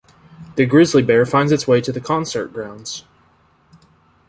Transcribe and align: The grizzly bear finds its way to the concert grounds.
The 0.55 0.65
grizzly 0.65 1.03
bear 1.05 1.27
finds 1.27 1.51
its 1.51 1.67
way 1.67 1.79
to 1.81 1.91
the 1.91 2.01
concert 2.01 2.51
grounds. 2.51 3.03